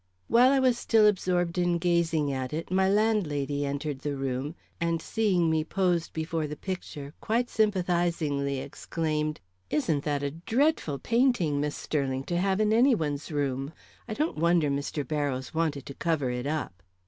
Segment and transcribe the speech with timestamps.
[0.27, 4.99] While I was still absorbed in gazing at it, my landlady entered the room, and
[4.99, 11.75] seeing me posed before the picture, quite sympathizingly exclaimed: "Isn't that a dreadful painting, Miss
[11.75, 13.73] Sterling, to have in any one's room?
[14.07, 15.07] I don't wonder Mr.
[15.07, 16.81] Barrows wanted to cover it up."